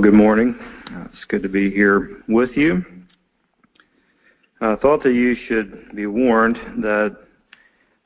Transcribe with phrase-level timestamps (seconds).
[0.00, 0.54] Good morning.
[0.94, 2.84] Uh, it's good to be here with you.
[4.60, 7.16] I thought that you should be warned that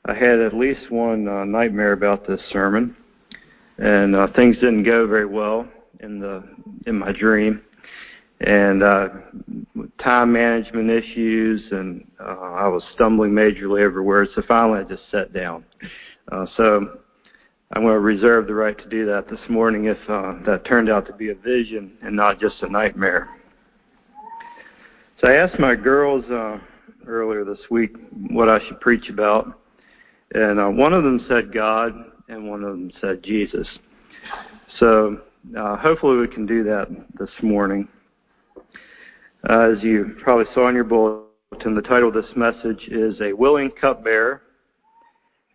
[0.05, 2.95] I had at least one uh, nightmare about this sermon,
[3.77, 5.67] and uh, things didn't go very well
[5.99, 6.43] in the
[6.87, 7.61] in my dream,
[8.39, 9.09] and uh,
[9.99, 14.25] time management issues, and uh, I was stumbling majorly everywhere.
[14.33, 15.63] So finally, I just sat down.
[16.31, 17.01] Uh, so
[17.75, 20.91] I'm going to reserve the right to do that this morning if uh, that turned
[20.91, 23.29] out to be a vision and not just a nightmare.
[25.19, 26.59] So I asked my girls uh,
[27.07, 27.95] earlier this week
[28.29, 29.59] what I should preach about,
[30.35, 31.95] and uh, one of them said God,
[32.27, 33.67] and one of them said Jesus.
[34.77, 35.21] So
[35.57, 37.87] uh, hopefully we can do that this morning.
[39.49, 43.33] Uh, as you probably saw in your bulletin, the title of this message is A
[43.33, 44.42] Willing Cupbearer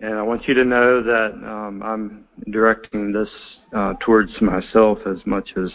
[0.01, 3.31] and I want you to know that um, I'm directing this
[3.75, 5.71] uh, towards myself as much as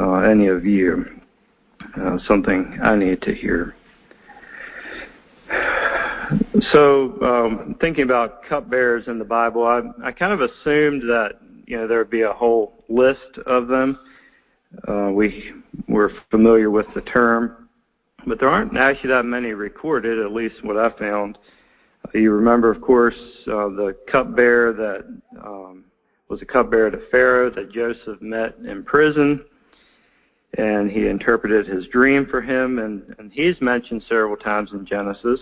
[0.00, 1.04] uh, any of you.
[2.00, 3.74] Uh, something I need to hear.
[6.72, 11.76] So, um, thinking about cupbearers in the Bible, I, I kind of assumed that you
[11.76, 13.98] know there would be a whole list of them.
[14.88, 15.52] Uh, we
[15.88, 17.68] we're familiar with the term,
[18.26, 21.38] but there aren't actually that many recorded, at least what I found.
[22.12, 25.84] You remember, of course, uh, the cupbearer that um,
[26.28, 29.44] was a cupbearer to Pharaoh that Joseph met in prison,
[30.58, 35.40] and he interpreted his dream for him, and, and he's mentioned several times in Genesis.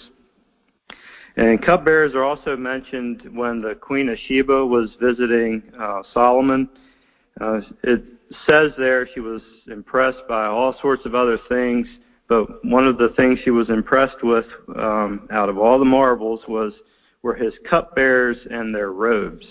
[1.37, 6.69] And cupbearers are also mentioned when the Queen of Sheba was visiting uh, Solomon.
[7.41, 8.03] Uh, it
[8.47, 11.87] says there she was impressed by all sorts of other things
[12.33, 16.41] but one of the things she was impressed with um, out of all the marbles
[16.49, 16.73] was
[17.21, 19.45] were his cupbearers and their robes.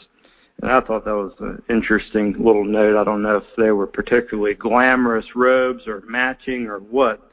[0.61, 2.99] And I thought that was an interesting little note.
[2.99, 7.31] I don't know if they were particularly glamorous robes or matching or what,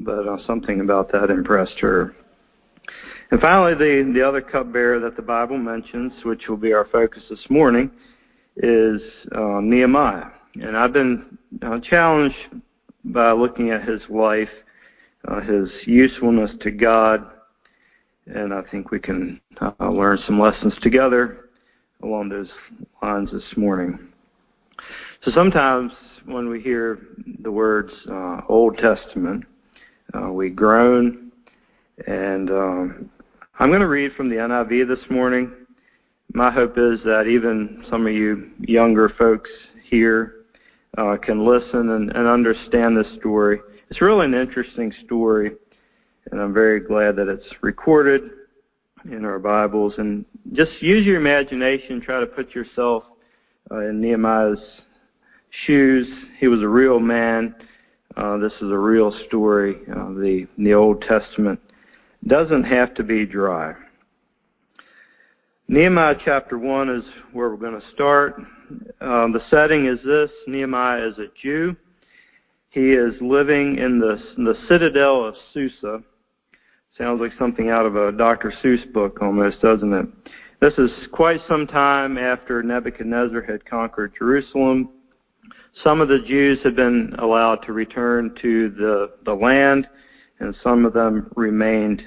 [0.00, 2.16] but uh, something about that impressed her.
[3.30, 7.22] And finally, the, the other cupbearer that the Bible mentions, which will be our focus
[7.28, 7.90] this morning,
[8.56, 9.02] is
[9.34, 10.30] uh, Nehemiah.
[10.54, 12.62] And I've been uh, challenged
[13.04, 14.48] by looking at his life
[15.26, 17.26] uh, his usefulness to God,
[18.26, 21.48] and I think we can uh, learn some lessons together
[22.02, 22.50] along those
[23.02, 24.08] lines this morning.
[25.24, 25.92] So sometimes
[26.26, 26.98] when we hear
[27.40, 29.44] the words uh, Old Testament,
[30.14, 31.32] uh, we groan,
[32.06, 33.10] and um,
[33.58, 35.52] I'm going to read from the NIV this morning.
[36.32, 39.50] My hope is that even some of you younger folks
[39.88, 40.34] here
[40.98, 43.60] uh, can listen and, and understand this story
[43.90, 45.52] it's really an interesting story,
[46.30, 48.30] and I'm very glad that it's recorded
[49.04, 49.94] in our Bibles.
[49.98, 53.04] And just use your imagination, try to put yourself
[53.70, 54.58] uh, in Nehemiah's
[55.64, 56.08] shoes.
[56.38, 57.54] He was a real man.
[58.16, 59.76] Uh, this is a real story.
[59.90, 61.60] Uh, the the Old Testament
[62.26, 63.74] doesn't have to be dry.
[65.68, 68.40] Nehemiah chapter one is where we're going to start.
[69.00, 71.76] Um, the setting is this: Nehemiah is a Jew.
[72.76, 76.02] He is living in the, in the citadel of Susa.
[76.98, 78.52] Sounds like something out of a Dr.
[78.62, 80.06] Seuss book almost, doesn't it?
[80.60, 84.90] This is quite some time after Nebuchadnezzar had conquered Jerusalem.
[85.82, 89.88] Some of the Jews had been allowed to return to the, the land,
[90.40, 92.02] and some of them remained.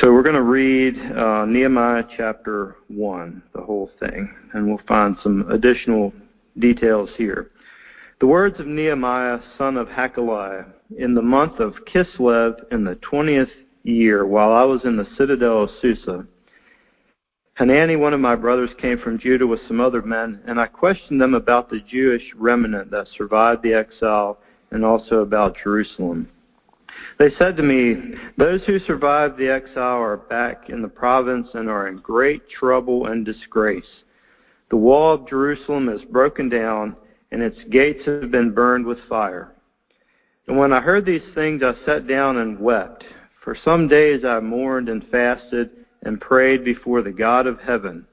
[0.00, 5.16] So we're going to read uh, Nehemiah chapter 1, the whole thing, and we'll find
[5.24, 6.12] some additional
[6.58, 7.50] details here.
[8.20, 13.50] The words of Nehemiah, son of Hachaliah, in the month of Kislev in the twentieth
[13.82, 16.26] year, while I was in the citadel of Susa,
[17.54, 21.20] Hanani, one of my brothers, came from Judah with some other men, and I questioned
[21.20, 24.38] them about the Jewish remnant that survived the exile
[24.70, 26.28] and also about Jerusalem.
[27.18, 31.68] They said to me, Those who survived the exile are back in the province and
[31.68, 34.02] are in great trouble and disgrace.
[34.72, 36.96] The wall of Jerusalem is broken down,
[37.30, 39.52] and its gates have been burned with fire.
[40.48, 43.04] And when I heard these things, I sat down and wept.
[43.44, 45.72] For some days I mourned and fasted
[46.04, 48.06] and prayed before the God of heaven.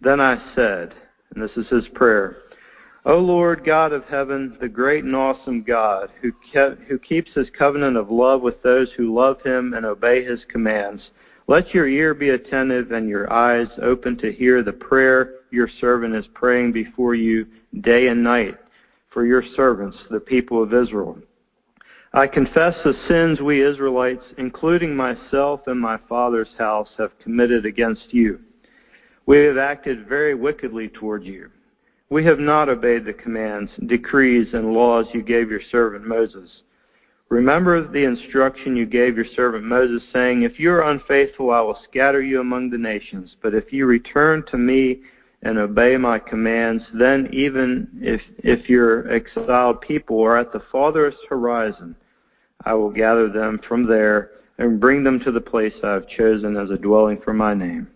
[0.00, 0.94] Then I said,
[1.34, 2.38] and this is his prayer,
[3.04, 7.50] O Lord God of heaven, the great and awesome God, who, kept, who keeps his
[7.50, 11.10] covenant of love with those who love him and obey his commands,
[11.46, 16.14] let your ear be attentive and your eyes open to hear the prayer your servant
[16.14, 17.46] is praying before you
[17.80, 18.58] day and night
[19.10, 21.18] for your servants, the people of Israel.
[22.12, 28.12] I confess the sins we Israelites, including myself and my father's house, have committed against
[28.12, 28.40] you.
[29.26, 31.50] We have acted very wickedly toward you.
[32.08, 36.62] We have not obeyed the commands, decrees, and laws you gave your servant Moses.
[37.28, 41.78] Remember the instruction you gave your servant Moses, saying, If you are unfaithful, I will
[41.88, 43.36] scatter you among the nations.
[43.40, 45.02] But if you return to me
[45.42, 51.18] and obey my commands, then even if, if your exiled people are at the farthest
[51.28, 51.96] horizon,
[52.64, 56.56] I will gather them from there and bring them to the place I have chosen
[56.56, 57.88] as a dwelling for my name.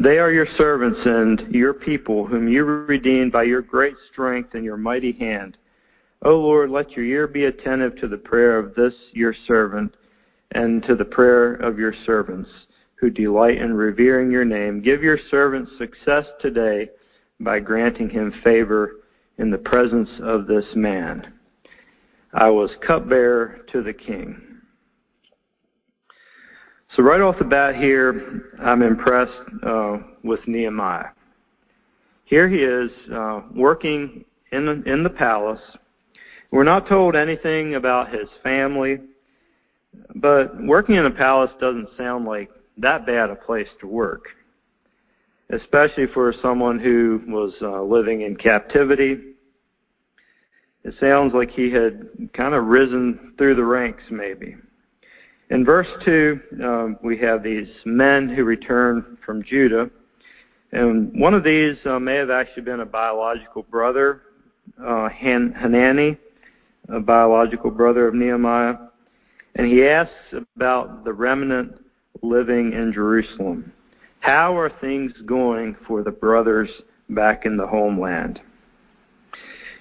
[0.00, 4.64] They are your servants and your people, whom you redeemed by your great strength and
[4.64, 5.58] your mighty hand.
[6.22, 9.94] O Lord, let your ear be attentive to the prayer of this your servant
[10.52, 12.48] and to the prayer of your servants
[13.00, 14.82] who delight in revering your name.
[14.82, 16.90] Give your servant success today
[17.40, 18.96] by granting him favor
[19.38, 21.32] in the presence of this man.
[22.34, 24.42] I was cupbearer to the king.
[26.96, 31.10] So right off the bat here, I'm impressed uh, with Nehemiah.
[32.24, 35.60] Here he is uh, working in the, in the palace.
[36.50, 38.98] We're not told anything about his family,
[40.16, 44.28] but working in a palace doesn't sound like that bad a place to work,
[45.50, 49.34] especially for someone who was uh, living in captivity.
[50.84, 54.56] It sounds like he had kind of risen through the ranks, maybe.
[55.50, 59.90] In verse 2, um, we have these men who return from Judah.
[60.72, 64.22] And one of these uh, may have actually been a biological brother,
[64.78, 66.18] uh, Han- Hanani,
[66.90, 68.74] a biological brother of Nehemiah.
[69.54, 70.12] And he asks
[70.54, 71.82] about the remnant
[72.22, 73.72] living in Jerusalem.
[74.20, 76.70] How are things going for the brothers
[77.10, 78.40] back in the homeland?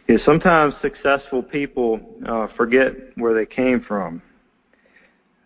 [0.08, 4.22] You know, sometimes successful people uh, forget where they came from.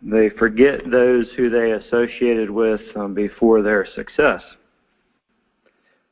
[0.03, 4.41] They forget those who they associated with um, before their success.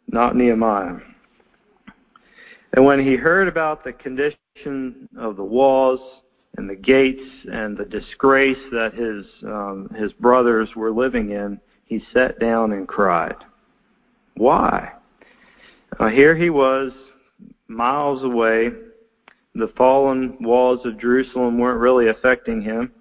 [0.08, 0.98] Not Nehemiah.
[2.74, 6.00] And when he heard about the condition of the walls
[6.60, 12.04] and the gates and the disgrace that his um, his brothers were living in, he
[12.14, 13.38] sat down and cried.
[14.36, 14.92] Why?
[15.98, 16.92] Uh, here he was,
[17.70, 18.72] miles away.
[19.56, 22.92] The fallen walls of Jerusalem weren't really affecting him.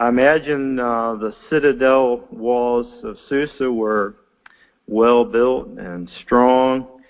[0.00, 4.16] I imagine uh, the citadel walls of Susa were
[4.88, 7.01] well built and strong.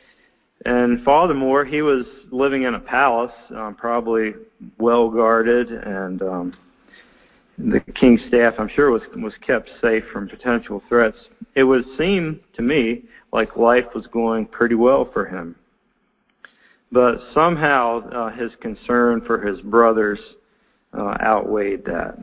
[0.64, 4.35] And furthermore, he was living in a palace, um, probably
[4.79, 6.55] well guarded, and um,
[7.59, 11.19] the king's staff, I'm sure, was was kept safe from potential threats.
[11.55, 15.56] It would seem to me like life was going pretty well for him,
[16.93, 20.20] but somehow uh, his concern for his brothers
[20.97, 22.19] uh, outweighed that.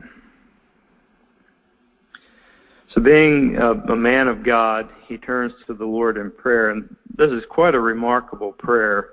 [2.94, 6.96] So, being a, a, man of God, he turns to the Lord in prayer, and
[7.16, 9.10] this is quite a remarkable prayer.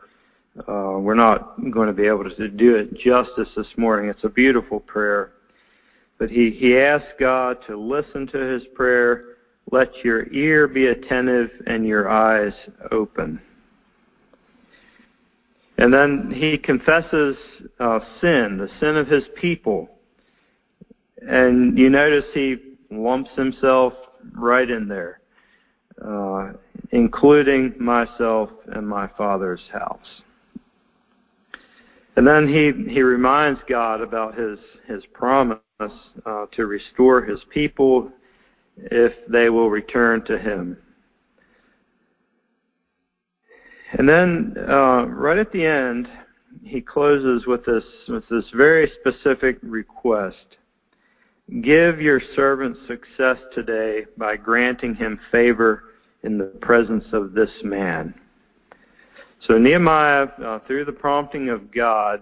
[0.67, 4.09] Uh, we're not going to be able to do it justice this morning.
[4.09, 5.33] It's a beautiful prayer.
[6.17, 9.35] But he, he asks God to listen to his prayer.
[9.71, 12.53] Let your ear be attentive and your eyes
[12.91, 13.39] open.
[15.77, 17.37] And then he confesses
[17.79, 19.87] uh, sin, the sin of his people.
[21.21, 23.93] And you notice he lumps himself
[24.33, 25.21] right in there,
[26.05, 26.53] uh,
[26.91, 30.21] including myself and my father's house.
[32.15, 34.57] And then he, he reminds God about his,
[34.87, 35.59] his promise
[36.25, 38.11] uh, to restore his people
[38.77, 40.77] if they will return to him.
[43.93, 46.07] And then, uh, right at the end,
[46.63, 50.57] he closes with this with this very specific request.
[51.61, 55.83] Give your servant success today by granting him favor
[56.23, 58.13] in the presence of this man.
[59.39, 62.21] So Nehemiah, uh, through the prompting of God,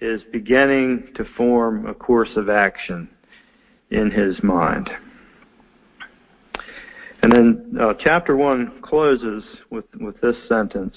[0.00, 3.08] is beginning to form a course of action
[3.90, 4.90] in his mind.
[7.22, 10.96] And then uh, chapter 1 closes with, with this sentence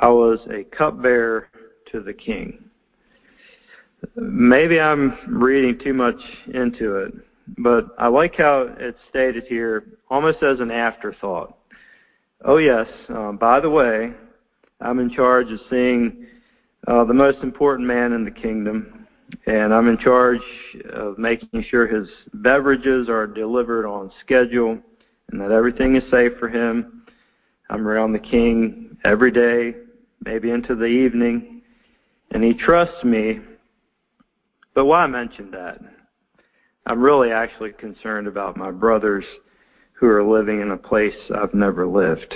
[0.00, 1.48] I was a cupbearer
[1.90, 2.67] to the king.
[4.14, 6.20] Maybe I'm reading too much
[6.52, 7.14] into it,
[7.58, 11.56] but I like how it's stated here almost as an afterthought.
[12.44, 14.12] Oh, yes, uh, by the way,
[14.80, 16.26] I'm in charge of seeing
[16.86, 19.06] uh, the most important man in the kingdom,
[19.46, 20.40] and I'm in charge
[20.92, 24.78] of making sure his beverages are delivered on schedule
[25.30, 27.02] and that everything is safe for him.
[27.68, 29.74] I'm around the king every day,
[30.24, 31.62] maybe into the evening,
[32.30, 33.40] and he trusts me
[34.74, 35.80] but why I mentioned that?
[36.86, 39.24] I'm really actually concerned about my brothers
[39.92, 42.34] who are living in a place I've never lived.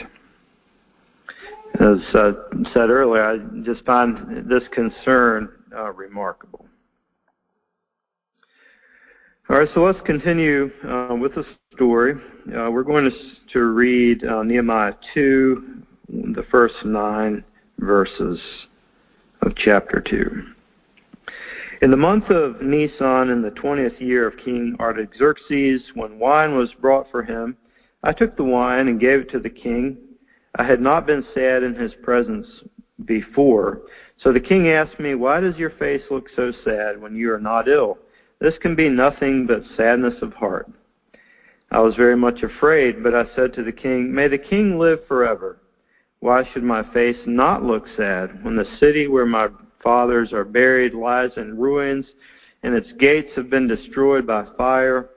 [1.81, 2.33] as I
[2.75, 6.67] said earlier, I just find this concern uh, remarkable.
[9.49, 12.15] All right, so let's continue uh, with the story.
[12.57, 13.17] Uh, we're going to,
[13.53, 15.83] to read uh, Nehemiah 2,
[16.35, 17.45] the first nine
[17.79, 18.41] verses
[19.43, 20.43] of chapter 2.
[21.83, 26.73] In the month of Nisan, in the twentieth year of King Artaxerxes, when wine was
[26.75, 27.57] brought for him,
[28.05, 29.99] I took the wine and gave it to the king.
[30.55, 32.47] I had not been sad in his presence
[33.05, 33.83] before.
[34.19, 37.41] So the king asked me, Why does your face look so sad when you are
[37.41, 37.99] not ill?
[38.39, 40.71] This can be nothing but sadness of heart.
[41.73, 45.05] I was very much afraid, but I said to the king, May the king live
[45.09, 45.59] forever.
[46.21, 49.49] Why should my face not look sad when the city where my
[49.83, 52.07] fathers are buried lies in ruins
[52.63, 55.11] and its gates have been destroyed by fire?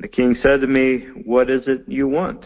[0.00, 2.44] The king said to me, What is it you want?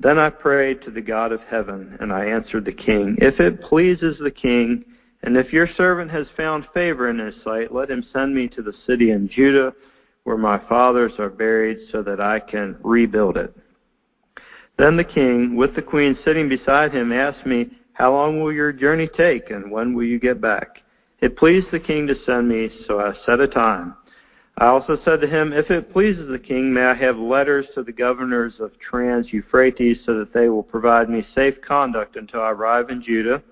[0.00, 3.62] Then I prayed to the God of heaven, and I answered the king, If it
[3.62, 4.84] pleases the king,
[5.22, 8.62] and if your servant has found favor in his sight, let him send me to
[8.62, 9.72] the city in Judah
[10.24, 13.54] where my fathers are buried so that I can rebuild it.
[14.78, 18.72] Then the king, with the queen sitting beside him, asked me, How long will your
[18.72, 20.82] journey take, and when will you get back?
[21.20, 23.94] It pleased the king to send me, so I set a time.
[24.58, 27.84] I also said to him, If it pleases the king, may I have letters to
[27.84, 32.50] the governors of Trans Euphrates so that they will provide me safe conduct until I
[32.50, 33.42] arrive in Judah?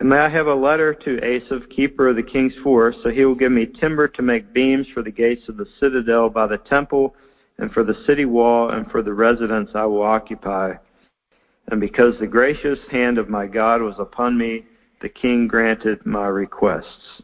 [0.00, 3.24] And may I have a letter to Asaph, keeper of the king's force, so he
[3.26, 6.58] will give me timber to make beams for the gates of the citadel by the
[6.58, 7.14] temple,
[7.58, 10.74] and for the city wall, and for the residence I will occupy.
[11.68, 14.66] And because the gracious hand of my God was upon me,
[15.00, 17.22] the king granted my requests.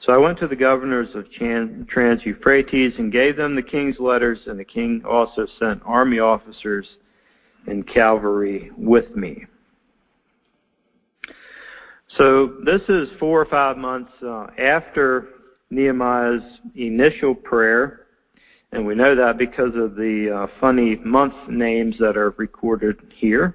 [0.00, 4.40] So I went to the governors of Trans Euphrates and gave them the king's letters,
[4.46, 6.98] and the king also sent army officers
[7.66, 9.46] and cavalry with me.
[12.18, 15.28] So this is four or five months uh, after
[15.70, 16.42] Nehemiah's
[16.76, 18.03] initial prayer,
[18.74, 23.54] and we know that because of the uh, funny month names that are recorded here.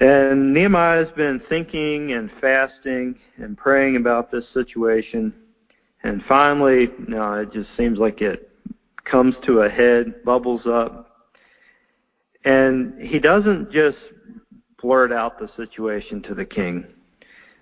[0.00, 5.34] And Nehemiah has been thinking and fasting and praying about this situation,
[6.02, 8.50] and finally, uh, it just seems like it
[9.04, 11.28] comes to a head, bubbles up,
[12.44, 13.98] and he doesn't just
[14.80, 16.86] blurt out the situation to the king.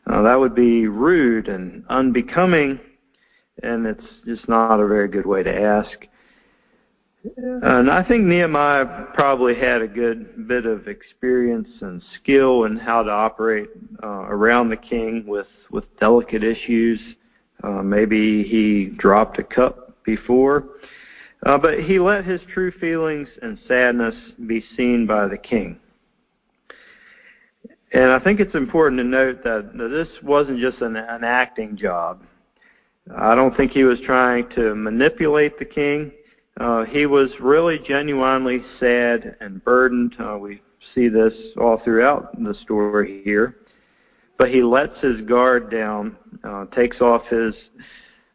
[0.06, 2.78] Uh, that would be rude and unbecoming,
[3.62, 6.06] and it's just not a very good way to ask.
[7.36, 13.02] And I think Nehemiah probably had a good bit of experience and skill in how
[13.02, 13.70] to operate
[14.02, 17.00] uh, around the king with, with delicate issues.
[17.62, 20.64] Uh, maybe he dropped a cup before.
[21.46, 24.14] Uh, but he let his true feelings and sadness
[24.46, 25.78] be seen by the king.
[27.92, 32.22] And I think it's important to note that, this wasn't just an, an acting job.
[33.16, 36.12] I don't think he was trying to manipulate the king.
[36.58, 40.16] Uh, he was really genuinely sad and burdened.
[40.18, 40.62] Uh, we
[40.94, 43.56] see this all throughout the story here.
[44.38, 47.54] But he lets his guard down, uh, takes off his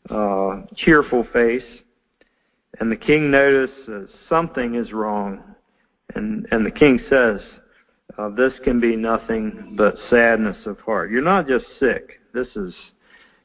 [0.10, 1.64] uh, cheerful face,
[2.80, 5.44] and the king notices something is wrong.
[6.16, 7.42] And, and the king says,
[8.18, 11.12] uh, this can be nothing but sadness of heart.
[11.12, 12.20] You're not just sick.
[12.34, 12.74] This is,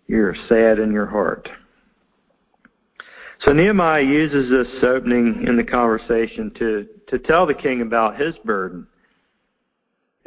[0.07, 1.49] you're sad in your heart.
[3.41, 8.37] So Nehemiah uses this opening in the conversation to, to tell the king about his
[8.45, 8.87] burden.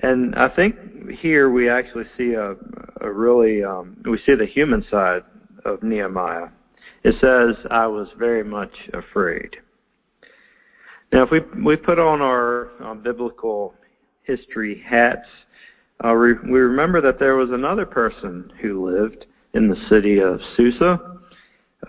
[0.04, 0.76] And I think
[1.10, 2.56] here we actually see a,
[3.02, 5.24] a really, um, we see the human side
[5.66, 6.50] of Nehemiah.
[7.04, 9.58] It says, I was very much afraid.
[11.12, 13.74] Now, if we, we put on our uh, biblical
[14.28, 15.28] history hats.
[16.02, 20.40] Uh, we, we remember that there was another person who lived in the city of
[20.56, 21.00] Susa,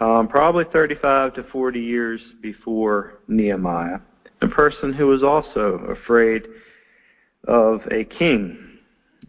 [0.01, 3.99] um, probably 35 to 40 years before Nehemiah,
[4.43, 6.47] a person who was also afraid
[7.47, 8.79] of a king,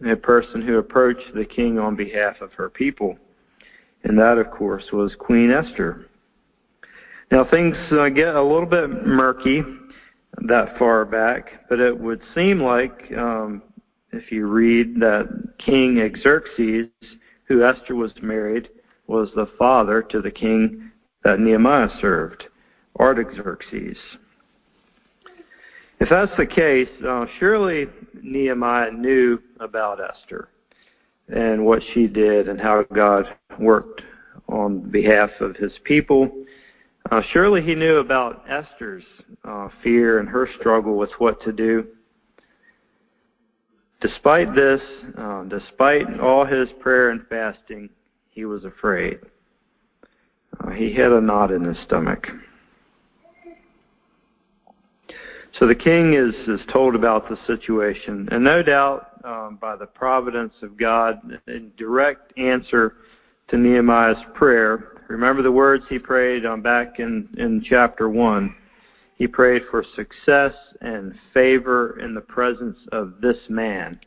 [0.05, 3.17] a person who approached the king on behalf of her people.
[4.03, 6.05] And that, of course, was Queen Esther.
[7.31, 9.61] Now, things uh, get a little bit murky
[10.47, 13.61] that far back, but it would seem like um,
[14.11, 16.87] if you read that King Xerxes,
[17.49, 18.69] who Esther was married,
[19.07, 20.91] was the father to the king
[21.23, 22.45] that Nehemiah served,
[22.97, 23.97] Artaxerxes.
[25.99, 27.87] If that's the case, uh, surely
[28.21, 30.47] Nehemiah knew about Esther
[31.27, 34.03] and what she did and how God worked
[34.47, 36.31] on behalf of his people
[37.11, 39.03] uh, surely he knew about Esther's
[39.43, 41.87] uh, fear and her struggle with what to do.
[44.01, 44.81] Despite this,
[45.17, 47.89] uh, despite all his prayer and fasting,
[48.29, 49.19] he was afraid.
[50.59, 52.27] Uh, he had a knot in his stomach.
[55.59, 59.85] So the king is, is told about the situation, and no doubt um, by the
[59.85, 62.95] providence of God, in direct answer
[63.49, 64.93] to Nehemiah's prayer.
[65.09, 68.55] Remember the words he prayed um, back in, in chapter 1.
[69.19, 73.99] He prayed for success and favor in the presence of this man,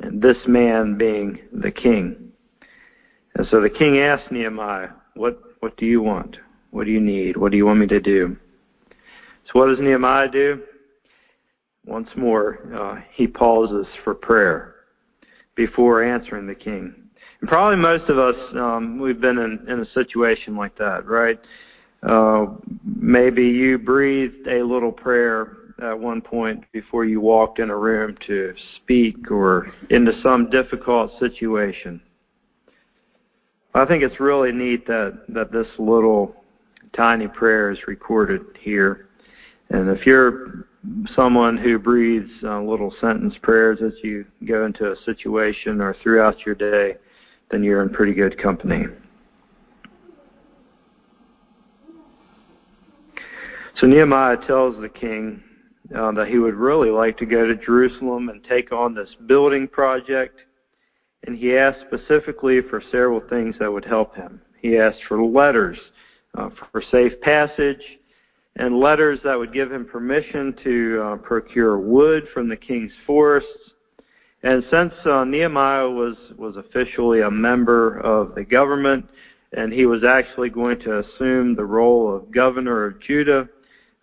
[0.00, 2.32] and this man being the king.
[3.34, 6.38] And so the king asked Nehemiah, "What what do you want?
[6.70, 7.36] What do you need?
[7.36, 8.38] What do you want me to do?"
[9.44, 10.62] So what does Nehemiah do?
[11.84, 14.76] Once more, uh, he pauses for prayer
[15.56, 16.94] before answering the king.
[17.40, 21.38] And probably most of us, um, we've been in, in a situation like that, right?
[22.02, 22.46] Uh,
[22.84, 28.16] maybe you breathed a little prayer at one point before you walked in a room
[28.26, 32.00] to speak or into some difficult situation.
[33.74, 36.34] I think it's really neat that, that this little
[36.94, 39.08] tiny prayer is recorded here.
[39.70, 40.66] And if you're
[41.14, 46.46] someone who breathes uh, little sentence prayers as you go into a situation or throughout
[46.46, 46.96] your day,
[47.50, 48.86] then you're in pretty good company.
[53.78, 55.40] So Nehemiah tells the king
[55.94, 59.68] uh, that he would really like to go to Jerusalem and take on this building
[59.68, 60.40] project.
[61.24, 64.40] And he asked specifically for several things that would help him.
[64.60, 65.78] He asked for letters
[66.36, 67.80] uh, for safe passage
[68.56, 73.74] and letters that would give him permission to uh, procure wood from the king's forests.
[74.42, 79.08] And since uh, Nehemiah was, was officially a member of the government,
[79.52, 83.48] and he was actually going to assume the role of governor of Judah,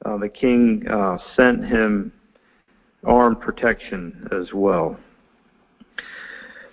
[0.03, 2.11] uh, the king uh, sent him
[3.05, 4.97] armed protection as well.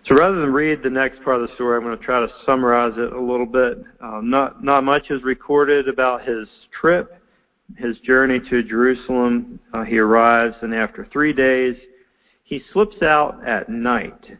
[0.04, 2.32] So rather than read the next part of the story, I'm going to try to
[2.44, 3.78] summarize it a little bit.
[4.00, 7.22] Uh, not not much is recorded about his trip,
[7.76, 9.60] his journey to Jerusalem.
[9.72, 11.76] Uh, he arrives, and after three days,
[12.42, 14.32] he slips out at night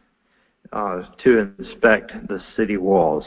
[0.73, 3.25] uh, to inspect the city walls.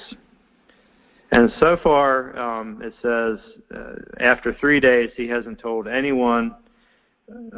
[1.31, 3.39] And so far, um, it says
[3.75, 6.55] uh, after three days, he hasn't told anyone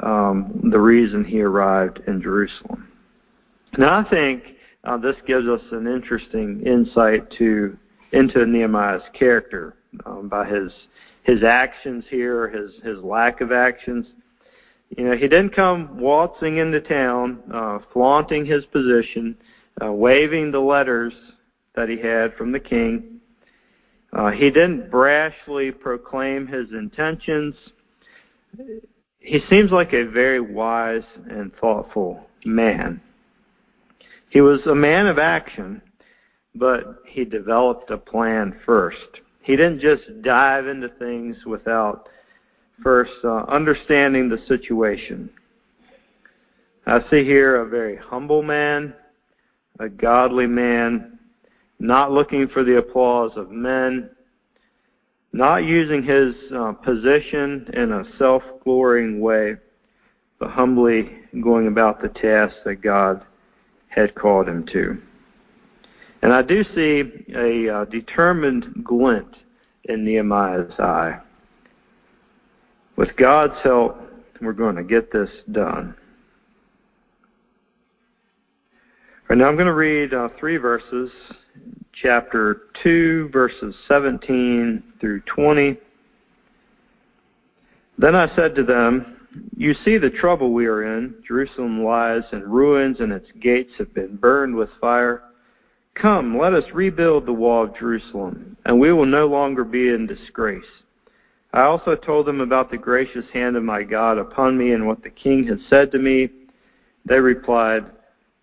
[0.02, 2.92] um, the reason he arrived in Jerusalem.
[3.78, 7.78] Now, I think uh, this gives us an interesting insight to
[8.14, 9.76] into Nehemiah's character
[10.06, 10.72] um, by his
[11.24, 14.08] his actions here, his his lack of actions.
[14.96, 19.36] You know, he didn't come waltzing into town, uh, flaunting his position,
[19.84, 21.14] uh, waving the letters
[21.76, 23.17] that he had from the king.
[24.14, 27.56] Uh, he didn't brashly proclaim his intentions.
[29.20, 33.02] He seems like a very wise and thoughtful man.
[34.30, 35.82] He was a man of action,
[36.56, 39.22] but he developed a plan first.
[39.42, 42.10] He didn't just dive into things without
[42.84, 45.30] first uh, understanding the situation.
[46.86, 48.94] I see here a very humble man,
[49.80, 51.17] a godly man,
[51.80, 54.10] not looking for the applause of men,
[55.34, 59.56] not using his uh, position in a self glorying way,
[60.40, 63.24] but humbly going about the task that God
[63.90, 64.98] had called him to.
[66.22, 67.04] And I do see
[67.36, 69.36] a uh, determined glint
[69.86, 71.20] in Nehemiah's eye.
[72.96, 74.02] With God's help,
[74.42, 75.96] we're going to get this done.
[79.30, 81.12] Right now I'm going to read uh, three verses
[82.02, 85.78] chapter 2, verses 17 through 20.
[87.98, 89.18] Then I said to them,
[89.56, 91.16] You see the trouble we are in.
[91.28, 95.24] Jerusalem lies in ruins, and its gates have been burned with fire.
[95.96, 100.06] Come, let us rebuild the wall of Jerusalem, and we will no longer be in
[100.06, 100.64] disgrace.
[101.54, 105.02] I also told them about the gracious hand of my God upon me and what
[105.02, 106.30] the king had said to me.
[107.06, 107.86] They replied,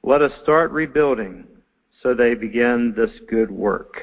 [0.02, 1.46] Let us start rebuilding
[2.04, 4.02] so they began this good work.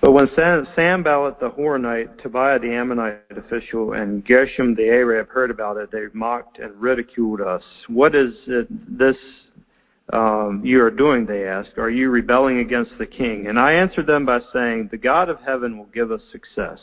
[0.00, 5.76] But when Sanballat the Horonite, Tobiah the Ammonite official, and Geshem the Arab heard about
[5.76, 7.62] it, they mocked and ridiculed us.
[7.88, 8.66] What is it
[8.98, 9.16] this
[10.14, 11.26] um, you are doing?
[11.26, 11.76] They asked.
[11.76, 13.48] Are you rebelling against the king?
[13.48, 16.80] And I answered them by saying, The God of heaven will give us success.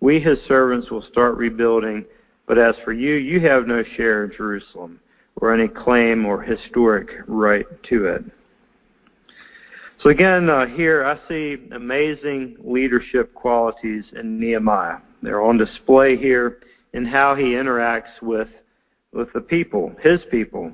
[0.00, 2.06] We, his servants, will start rebuilding
[2.46, 5.00] but as for you, you have no share in Jerusalem,
[5.36, 8.24] or any claim or historic right to it.
[10.00, 14.98] So again, uh, here I see amazing leadership qualities in Nehemiah.
[15.22, 16.58] They're on display here
[16.92, 18.48] in how he interacts with,
[19.12, 20.72] with the people, his people.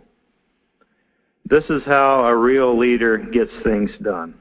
[1.46, 4.34] This is how a real leader gets things done.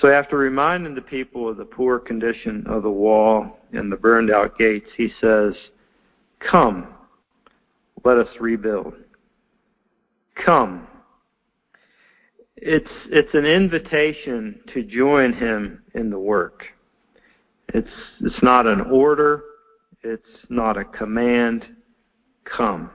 [0.00, 4.30] So after reminding the people of the poor condition of the wall and the burned
[4.30, 5.54] out gates, he says,
[6.40, 6.88] Come,
[8.04, 8.94] let us rebuild.
[10.44, 10.86] Come.
[12.56, 16.64] It's, it's an invitation to join him in the work.
[17.74, 17.88] It's,
[18.20, 19.42] it's not an order.
[20.02, 21.66] It's not a command.
[22.44, 22.90] Come.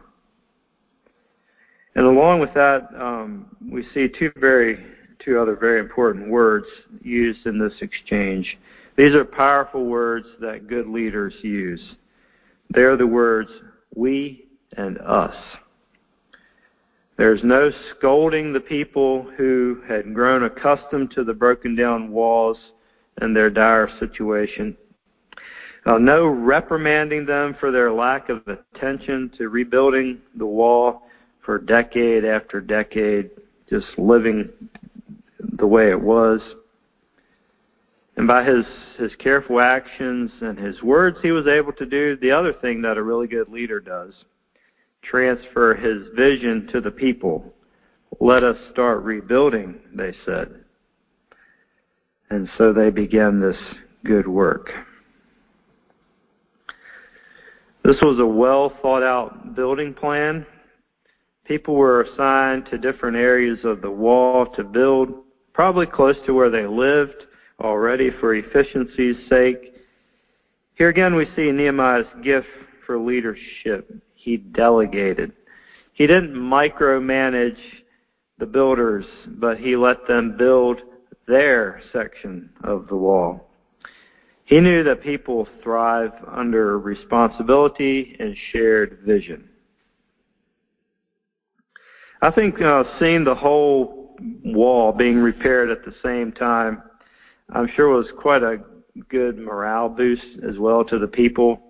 [1.95, 4.83] And along with that, um, we see two very,
[5.19, 6.65] two other very important words
[7.01, 8.57] used in this exchange.
[8.97, 11.95] These are powerful words that good leaders use.
[12.73, 13.49] They are the words
[13.95, 14.45] we
[14.77, 15.35] and us.
[17.17, 22.57] There's no scolding the people who had grown accustomed to the broken down walls
[23.17, 24.75] and their dire situation.
[25.85, 31.03] Uh, no reprimanding them for their lack of attention to rebuilding the wall
[31.43, 33.31] for decade after decade,
[33.69, 34.49] just living
[35.57, 36.39] the way it was.
[38.21, 38.65] And by his,
[38.99, 42.99] his careful actions and his words, he was able to do the other thing that
[42.99, 44.13] a really good leader does
[45.01, 47.51] transfer his vision to the people.
[48.19, 50.53] Let us start rebuilding, they said.
[52.29, 53.57] And so they began this
[54.05, 54.69] good work.
[57.83, 60.45] This was a well thought out building plan.
[61.45, 66.51] People were assigned to different areas of the wall to build, probably close to where
[66.51, 67.25] they lived
[67.61, 69.73] already for efficiency's sake.
[70.75, 72.47] Here again we see Nehemiah's gift
[72.85, 73.93] for leadership.
[74.15, 75.33] He delegated.
[75.93, 77.59] He didn't micromanage
[78.37, 80.81] the builders, but he let them build
[81.27, 83.49] their section of the wall.
[84.45, 89.47] He knew that people thrive under responsibility and shared vision.
[92.21, 96.83] I think uh, seeing the whole wall being repaired at the same time,
[97.53, 98.61] I'm sure was quite a
[99.09, 101.61] good morale boost as well to the people.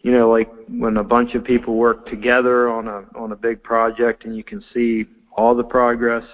[0.00, 3.62] You know, like when a bunch of people work together on a on a big
[3.62, 6.24] project and you can see all the progress.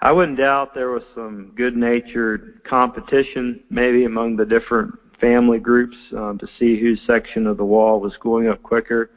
[0.00, 6.38] I wouldn't doubt there was some good-natured competition, maybe among the different family groups, um,
[6.38, 9.10] to see whose section of the wall was going up quicker.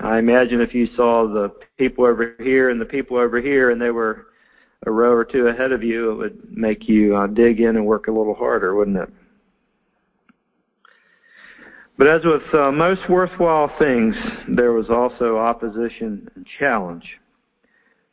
[0.00, 3.80] I imagine if you saw the people over here and the people over here, and
[3.80, 4.26] they were
[4.86, 7.86] a row or two ahead of you, it would make you uh, dig in and
[7.86, 9.08] work a little harder, wouldn't it?
[11.98, 14.16] But as with uh, most worthwhile things,
[14.48, 17.18] there was also opposition and challenge.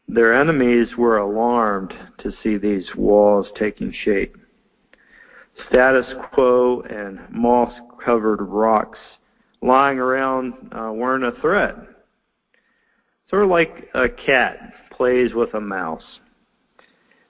[0.08, 4.36] Their enemies were alarmed to see these walls taking shape.
[5.68, 9.00] Status quo and moss covered rocks
[9.62, 11.76] lying around uh, weren't a threat.
[13.30, 14.58] Sort of like a cat
[14.92, 16.20] plays with a mouse.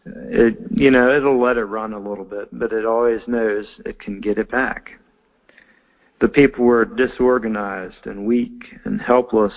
[0.06, 4.00] It, you know, it'll let it run a little bit, but it always knows it
[4.00, 4.92] can get it back.
[6.22, 9.54] The people were disorganized and weak and helpless,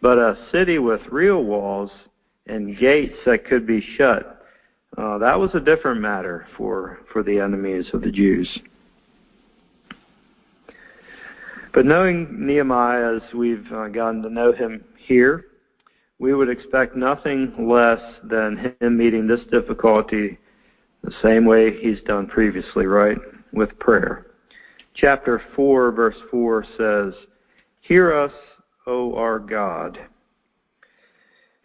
[0.00, 1.90] but a city with real walls
[2.46, 4.44] and gates that could be shut.
[4.96, 8.60] Uh, that was a different matter for, for the enemies of the Jews.
[11.72, 15.46] But knowing Nehemiah as we've uh, gotten to know him here,
[16.22, 20.38] we would expect nothing less than him meeting this difficulty
[21.02, 23.18] the same way he's done previously, right?
[23.52, 24.28] With prayer.
[24.94, 27.14] Chapter 4, verse 4 says,
[27.80, 28.30] Hear us,
[28.86, 29.98] O our God.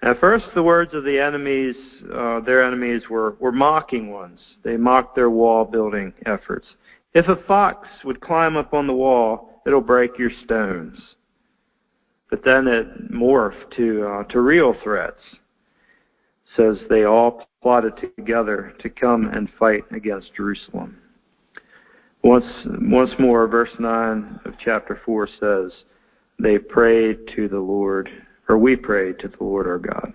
[0.01, 1.75] At first, the words of the enemies,
[2.11, 4.39] uh, their enemies, were, were mocking ones.
[4.63, 6.65] They mocked their wall building efforts.
[7.13, 10.97] If a fox would climb up on the wall, it'll break your stones.
[12.29, 15.21] But then it morphed to uh, to real threats.
[15.33, 20.97] It says they all plotted together to come and fight against Jerusalem.
[22.23, 22.45] Once
[22.81, 25.71] once more, verse nine of chapter four says,
[26.39, 28.09] they prayed to the Lord
[28.49, 30.13] or we pray to the Lord our God.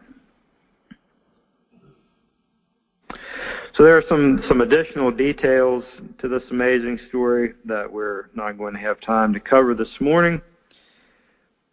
[3.75, 5.83] So there are some, some additional details
[6.19, 10.43] to this amazing story that we're not going to have time to cover this morning.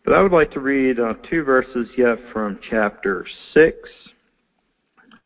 [0.10, 3.78] But I would like to read uh, two verses yet from chapter 6,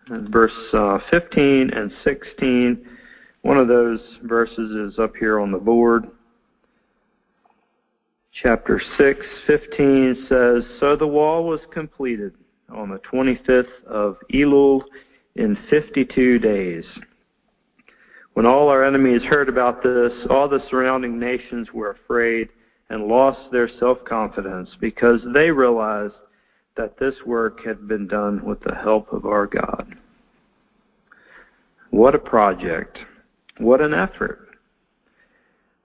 [0.10, 2.86] verse uh, 15 and 16.
[3.44, 6.10] One of those verses is up here on the board
[8.34, 12.34] chapter 6, 15 says, So the wall was completed
[12.70, 14.82] on the 25th of Elul
[15.36, 16.84] in 52 days.
[18.34, 22.50] When all our enemies heard about this, all the surrounding nations were afraid
[22.90, 26.14] and lost their self-confidence because they realized
[26.76, 29.96] that this work had been done with the help of our God.
[31.92, 32.98] What a project.
[33.60, 34.58] What an effort.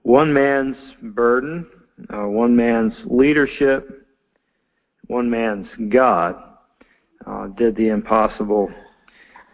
[0.01, 1.67] One man's burden,
[2.09, 4.07] uh, one man's leadership,
[5.07, 6.35] one man's God
[7.25, 8.71] uh, did the impossible.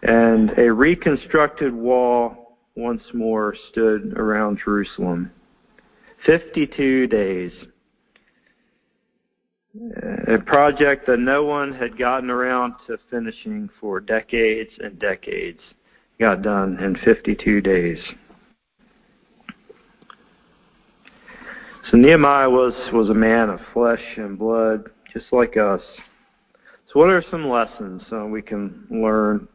[0.02, 5.30] And a reconstructed wall once more stood around Jerusalem.
[6.26, 7.52] 52 days.
[10.28, 15.60] A project that no one had gotten around to finishing for decades and decades
[16.18, 17.98] got done in 52 days.
[21.90, 25.82] So Nehemiah was, was a man of flesh and blood, just like us.
[26.92, 29.46] So what are some lessons uh, we can learn?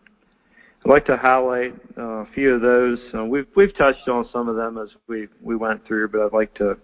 [0.83, 2.97] I'd like to highlight uh, a few of those.
[3.13, 6.33] Uh, we've we've touched on some of them as we we went through, but I'd
[6.33, 6.75] like to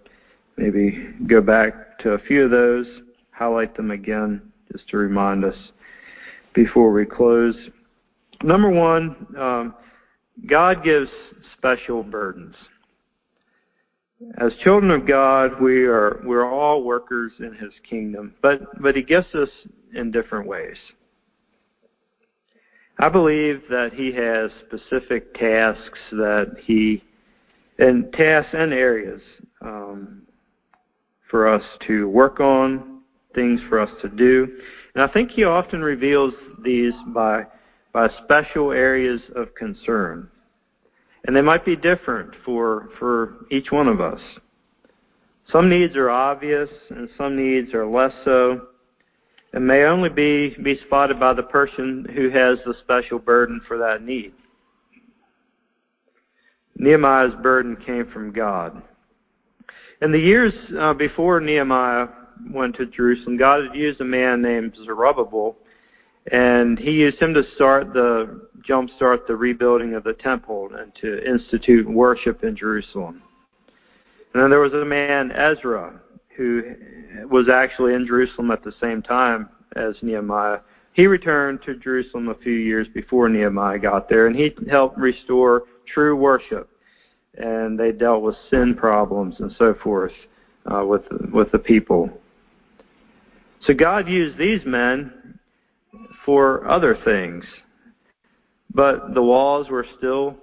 [0.56, 2.86] maybe go back to a few of those,
[3.32, 5.56] highlight them again, just to remind us
[6.54, 7.56] before we close.
[8.44, 9.74] Number one, um,
[10.46, 11.10] God gives
[11.56, 12.54] special burdens.
[14.40, 19.02] As children of God, we are we're all workers in His kingdom, but but He
[19.02, 19.50] gives us
[19.92, 20.76] in different ways.
[22.98, 27.02] I believe that He has specific tasks that He
[27.78, 29.22] and tasks and areas
[29.60, 30.22] um,
[31.30, 33.02] for us to work on,
[33.34, 34.48] things for us to do,
[34.94, 36.34] and I think He often reveals
[36.64, 37.44] these by
[37.92, 40.28] by special areas of concern.
[41.24, 44.20] And they might be different for, for each one of us.
[45.50, 48.68] Some needs are obvious and some needs are less so
[49.52, 53.78] and may only be, be spotted by the person who has the special burden for
[53.78, 54.32] that need.
[56.76, 58.82] Nehemiah's burden came from God.
[60.00, 62.06] In the years uh, before Nehemiah
[62.52, 65.56] went to Jerusalem, God had used a man named Zerubbabel
[66.30, 71.26] and he used him to start the jumpstart the rebuilding of the temple and to
[71.28, 73.22] institute worship in Jerusalem.
[74.34, 76.00] And then there was a man Ezra
[76.38, 76.62] who
[77.28, 80.60] was actually in Jerusalem at the same time as Nehemiah.
[80.92, 85.64] He returned to Jerusalem a few years before Nehemiah got there, and he helped restore
[85.84, 86.70] true worship.
[87.36, 90.12] And they dealt with sin problems and so forth
[90.66, 92.10] uh, with with the people.
[93.62, 95.38] So God used these men
[96.24, 97.44] for other things.
[98.72, 100.36] But the walls were still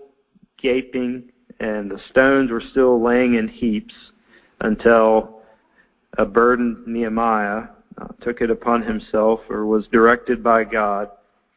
[0.57, 3.93] gaping and the stones were still laying in heaps
[4.61, 5.34] until
[6.23, 7.63] burdened Nehemiah
[7.97, 11.09] uh, took it upon himself or was directed by God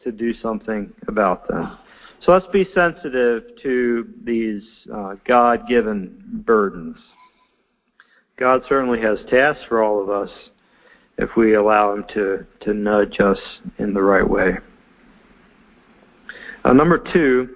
[0.03, 1.79] to do something about them.
[2.21, 6.97] So let's be sensitive to these uh, God given burdens.
[8.37, 10.31] God certainly has tasks for all of us
[11.19, 13.39] if we allow Him to, to nudge us
[13.79, 14.53] in the right way.
[16.65, 17.49] Uh, number two,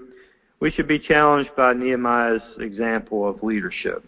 [0.61, 4.05] we should be challenged by Nehemiah's example of leadership.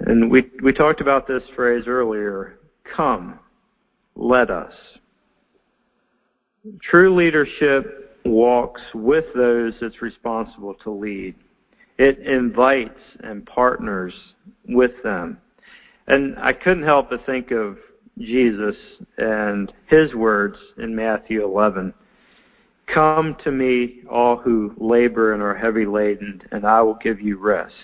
[0.00, 2.58] And we, we talked about this phrase earlier
[2.96, 3.38] come,
[4.16, 4.72] let us.
[6.82, 11.34] True leadership walks with those it's responsible to lead.
[11.98, 14.14] It invites and partners
[14.68, 15.38] with them.
[16.06, 17.78] And I couldn't help but think of
[18.18, 18.76] Jesus
[19.18, 21.94] and his words in Matthew 11.
[22.92, 27.38] Come to me, all who labor and are heavy laden, and I will give you
[27.38, 27.74] rest.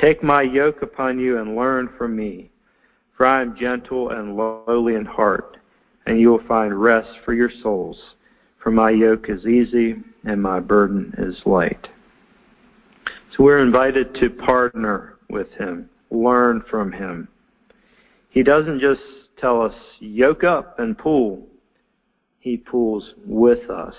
[0.00, 2.50] Take my yoke upon you and learn from me,
[3.14, 5.58] for I am gentle and lowly in heart,
[6.06, 8.14] and you will find rest for your souls.
[8.62, 11.88] For my yoke is easy and my burden is light.
[13.36, 17.28] So we're invited to partner with him, learn from him.
[18.30, 19.02] He doesn't just
[19.38, 21.46] tell us, yoke up and pull.
[22.38, 23.94] He pulls with us.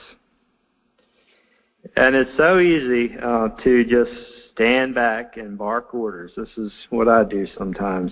[1.96, 6.32] And it's so easy uh, to just stand back and bark orders.
[6.38, 8.12] This is what I do sometimes.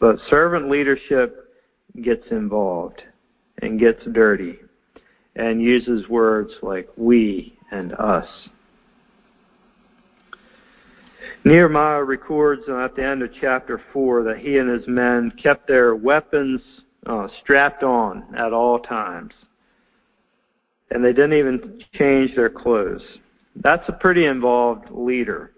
[0.00, 1.54] But servant leadership
[2.02, 3.04] gets involved
[3.62, 4.58] and gets dirty
[5.36, 8.26] and uses words like we and us.
[11.44, 15.94] Nehemiah records at the end of chapter 4 that he and his men kept their
[15.94, 16.60] weapons
[17.06, 19.32] uh, strapped on at all times.
[20.90, 23.04] And they didn't even change their clothes.
[23.54, 25.52] That's a pretty involved leader.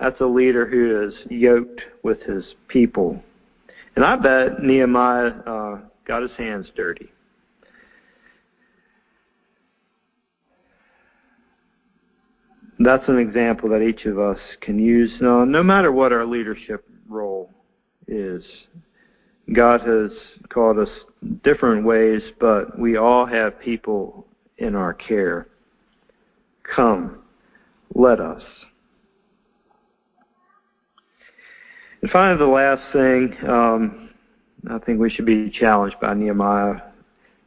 [0.00, 3.22] That's a leader who is yoked with his people.
[3.96, 7.10] And I bet Nehemiah uh, got his hands dirty.
[12.80, 16.84] that's an example that each of us can use no, no matter what our leadership
[17.08, 17.50] role
[18.08, 18.42] is.
[19.52, 20.10] God has
[20.48, 20.88] called us
[21.44, 24.26] different ways, but we all have people
[24.58, 25.48] in our care.
[26.74, 27.18] Come,
[27.94, 28.42] let us.
[32.02, 34.10] And finally, the last thing, um,
[34.70, 36.80] I think we should be challenged by Nehemiah,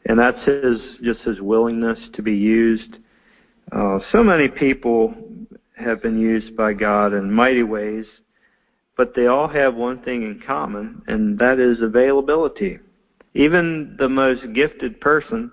[0.05, 2.97] and that's his just his willingness to be used.
[3.71, 5.13] Uh, so many people
[5.75, 8.05] have been used by God in mighty ways,
[8.95, 12.79] but they all have one thing in common, and that is availability.
[13.33, 15.51] Even the most gifted person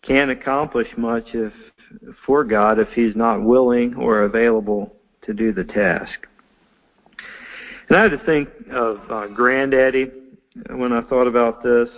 [0.00, 1.52] can't accomplish much if
[2.24, 6.26] for God if he's not willing or available to do the task.
[7.88, 10.10] And I had to think of uh, Granddaddy
[10.70, 11.88] when I thought about this.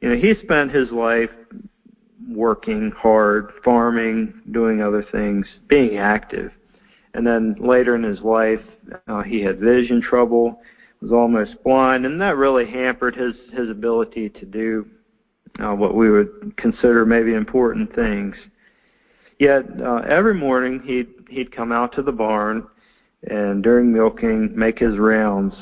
[0.00, 1.30] You know, he spent his life
[2.28, 6.52] working hard, farming, doing other things, being active.
[7.14, 8.60] And then later in his life,
[9.08, 10.60] uh, he had vision trouble,
[11.00, 14.86] was almost blind, and that really hampered his his ability to do
[15.58, 18.36] uh, what we would consider maybe important things.
[19.38, 22.66] Yet uh, every morning he'd he'd come out to the barn
[23.28, 25.54] and during milking make his rounds.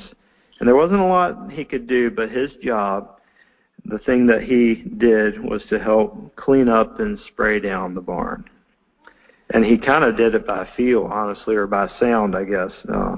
[0.60, 3.20] And there wasn't a lot he could do, but his job,
[3.84, 8.44] the thing that he did was to help clean up and spray down the barn.
[9.50, 12.72] And he kind of did it by feel, honestly, or by sound, I guess.
[12.92, 13.16] Uh,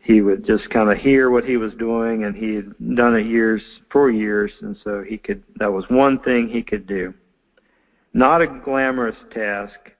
[0.00, 3.26] he would just kind of hear what he was doing, and he had done it
[3.26, 5.42] years for years, and so he could.
[5.56, 7.12] That was one thing he could do.
[8.12, 9.92] Not a glamorous task,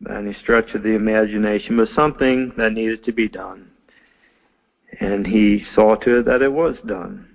[0.00, 3.70] by any stretch of the imagination, but something that needed to be done.
[5.00, 7.28] And he saw to it that it was done.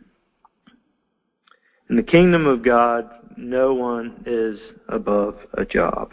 [1.89, 6.11] In the kingdom of God, no one is above a job.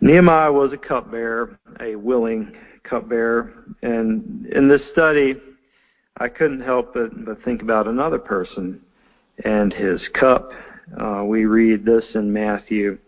[0.00, 5.36] Nehemiah was a cupbearer, a willing cupbearer, and in this study,
[6.16, 8.80] I couldn't help but, but think about another person
[9.44, 10.50] and his cup.
[11.00, 12.98] Uh, we read this in Matthew.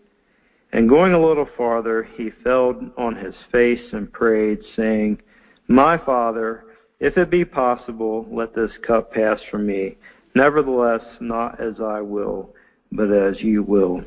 [0.72, 5.20] And going a little farther, he fell on his face and prayed, saying,
[5.68, 6.64] My Father,
[7.00, 9.96] if it be possible, let this cup pass from me.
[10.35, 12.54] Nevertheless, not as I will,
[12.90, 14.02] but as you will.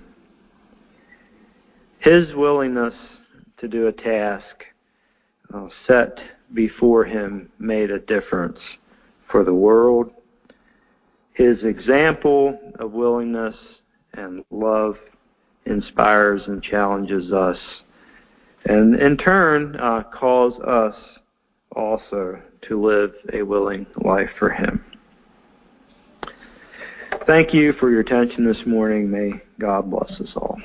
[2.00, 2.94] His willingness
[3.58, 4.64] to do a task
[5.54, 6.20] uh, set
[6.54, 8.60] before him made a difference
[9.30, 10.12] for the world.
[11.36, 13.56] His example of willingness
[14.14, 14.96] and love
[15.66, 17.58] inspires and challenges us,
[18.66, 20.96] and in turn uh, calls us
[21.76, 24.84] also to live a willing life for Him.
[27.28, 29.12] Thank you for your attention this morning.
[29.12, 30.58] May God bless us all.